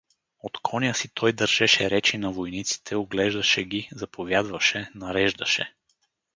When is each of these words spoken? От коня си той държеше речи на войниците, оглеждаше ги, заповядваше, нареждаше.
От 0.39 0.57
коня 0.57 0.93
си 0.95 1.07
той 1.13 1.33
държеше 1.33 1.89
речи 1.89 2.17
на 2.17 2.31
войниците, 2.31 2.95
оглеждаше 2.95 3.63
ги, 3.63 3.89
заповядваше, 3.91 4.89
нареждаше. 4.95 5.73